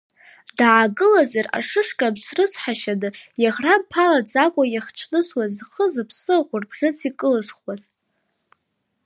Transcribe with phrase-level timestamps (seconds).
[0.57, 3.09] Даагылазар, ашышкамс рыцҳашьаны,
[3.41, 7.83] иаӷрамԥалаӡакәа иахчнысуаз, зхы-зыԥсы ахәырбӷьыц икылзхуаз.